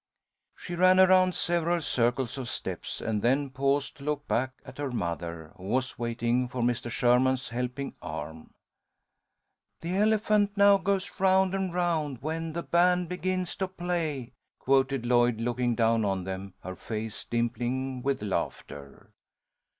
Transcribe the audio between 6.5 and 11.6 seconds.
Mr. Sherman's helping arm. "The elephant now goes round